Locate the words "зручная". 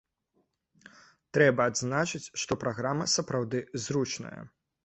3.85-4.37